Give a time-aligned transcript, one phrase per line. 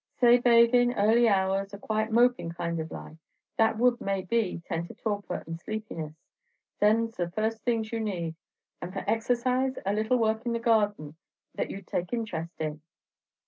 [0.15, 3.19] Say bathin', early hours, a quiet mopin' kind of life,
[3.57, 6.15] that would, maybe, tend to torpor and sleepiness,
[6.79, 8.33] them's the first things you need;
[8.81, 11.17] and for exercise, a little work in the garden
[11.53, 12.81] that you 'd take interest in."